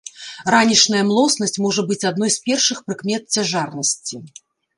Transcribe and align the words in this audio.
Ранішняя 0.53 1.03
млоснасць 1.09 1.61
можа 1.65 1.81
быць 1.91 2.07
адной 2.11 2.33
з 2.37 2.41
першых 2.47 2.77
прыкмет 2.89 3.23
цяжарнасці. 3.37 4.15